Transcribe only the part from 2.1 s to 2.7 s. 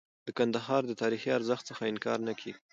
نه کيږي.